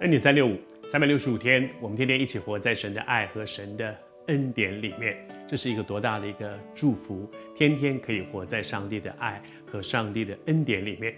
[0.00, 0.54] 恩典三六五，
[0.92, 3.96] 三百六十五天，我们天天一起活在神的爱和神的
[4.26, 5.16] 恩典里面，
[5.48, 7.26] 这是一个多大的一个祝福！
[7.56, 11.14] 天天可以活在上帝的爱和上帝的恩典里面。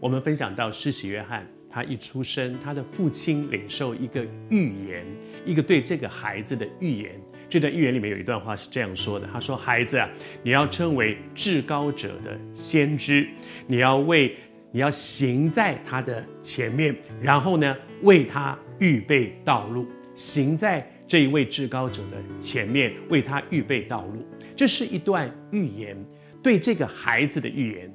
[0.00, 5.06] 我们分享到施洗约翰，他一出生，他的父亲领受一个预言，
[5.46, 7.12] 一个对这个孩子的预言。
[7.48, 10.10] 这段预言里面有一段话是这样说的：“他说，孩子啊，
[10.42, 13.24] 你要称为至高者的先知，
[13.68, 14.34] 你要为。”
[14.74, 16.92] 你要行在他的前面，
[17.22, 19.86] 然后呢，为他预备道路。
[20.16, 24.26] 行在这一位至高者的前面，为他预备道路。
[24.56, 25.96] 这是一段预言，
[26.42, 27.94] 对这个孩子的预言。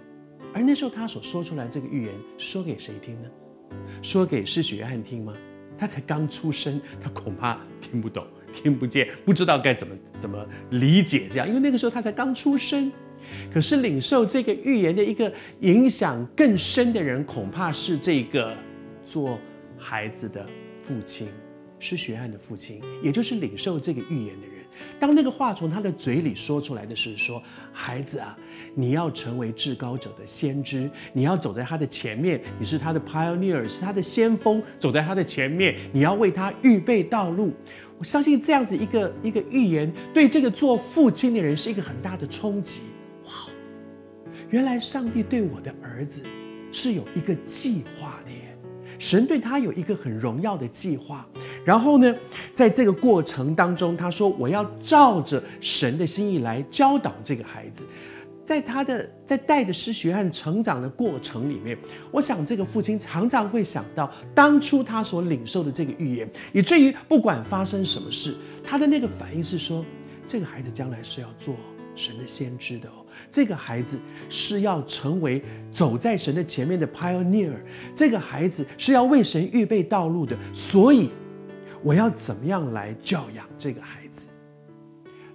[0.54, 3.30] 而那时候他所说出来这个预言，说给谁听呢？
[4.02, 5.34] 说给施洗约翰听吗？
[5.78, 12.90] 他才刚出生，他恐怕听不懂、听不见，不知道该怎么怎么理解这样，因为那个时候他才刚出生。
[13.54, 15.32] 可是领受这个预言的一个
[15.62, 18.56] 影响更深的人，恐怕是这个
[19.06, 19.40] 做
[19.78, 20.46] 孩子的
[20.78, 21.28] 父亲，
[21.80, 24.60] 施洗约翰的父亲，也就是领受这个预言的人。
[24.98, 27.42] 当那个话从他的嘴里说出来的是说
[27.74, 28.38] ：“孩子啊，
[28.76, 37.52] 你要成为至高者的先知，你要走在他的前面，你是他的 pioneer，是他的先锋，走在他的前面，你要为他预备道路。”
[37.98, 42.82] 我相信这样子一个一个预言，对这个做父亲的人是一个很大的冲击。
[44.50, 46.24] 原来上帝对我的儿子
[46.72, 48.58] 是有一个计划的耶，
[48.98, 51.28] 神对他有一个很荣耀的计划。
[51.64, 52.16] 然后呢，
[52.54, 57.86] 在这个过程当中，他说：“我要照着神的心意来教导这个孩子。”
[58.44, 61.78] 在他的在带着失学和成长的过程里面，
[62.12, 68.34] 我想这个父亲常常会想到当初他所领受的这个预言，以至于不管发生什么事，
[68.64, 69.86] 他的那个反应是说
[70.26, 71.56] ：“这个孩子将来是要做。”
[71.94, 72.99] 神的先知的哦，
[73.32, 74.00] 这个孩子
[74.30, 77.56] 是要成为走在神的前面的 pioneer，
[77.96, 81.10] 这个孩子是要为神预备道路的，所以
[81.84, 84.28] 我要怎么样来教养这个孩子？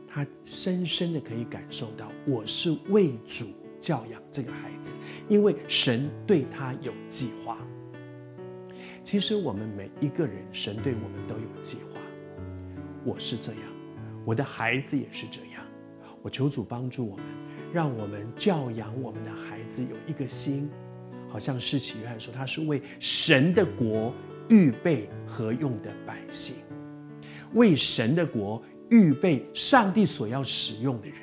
[0.07, 3.47] 他深深的可以感受到，我是为主
[3.81, 4.95] 教养这个孩子，
[5.29, 7.59] 因为神对他有计划。
[9.03, 12.01] 其实我们每一个人，神对我们都有计划。
[13.05, 13.61] 我是这样，
[14.25, 15.63] 我的孩子也是这样。
[16.23, 17.25] 我求主帮助我们，
[17.75, 20.71] 让我们教养我们的孩子有一个心，
[21.29, 24.15] 好像施洗约翰说，他是为神的国
[24.49, 26.55] 预备和用的百姓，
[27.55, 31.17] 为神的国预备上帝所要使用的人。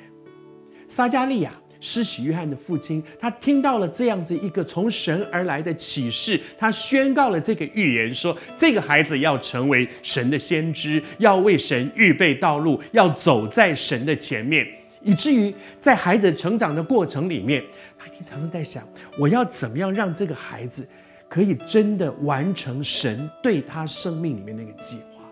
[0.86, 14.66] 撒迦利亚，施洗约翰的父亲，他听到了这样子一个从神而来的启示，他宣告了这个预言，说这个孩子要成为神的先知，要为神预备道路，要走在神的前面。
[15.02, 17.64] 以至于在孩子成长的过程里面，
[17.98, 18.86] 他经常在想：
[19.18, 20.88] 我要怎么样让这个孩子
[21.28, 25.24] 可以真的完成神对他生命里面那个计划？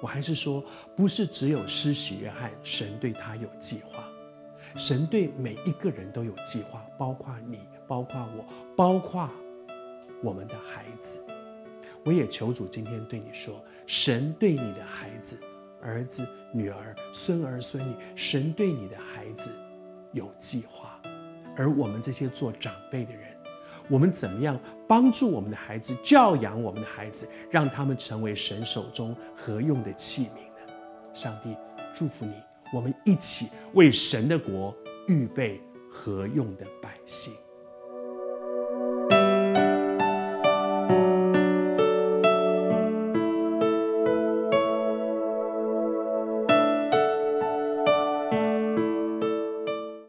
[0.00, 0.64] 我还是说，
[0.96, 4.04] 不是只有施洗约翰，神对他有计划，
[4.76, 8.44] 神对每一个人都有计划，包括你，包括我，
[8.76, 9.30] 包括
[10.22, 11.20] 我们的孩子。
[12.04, 15.38] 我也求主今天对你说，神对你的孩子。
[15.82, 19.50] 儿子、女儿、孙儿、孙女，神对你的孩子
[20.12, 21.00] 有计划，
[21.56, 23.36] 而我们这些做长辈的人，
[23.88, 30.72] 我们怎么样帮助我们的孩子，教养我们的孩子，让他们成为神手中合用的器皿呢？
[31.12, 31.56] 上帝
[31.92, 32.34] 祝福你，
[32.72, 34.74] 我们一起为神的国
[35.08, 35.60] 预备
[35.90, 37.34] 合用的百姓。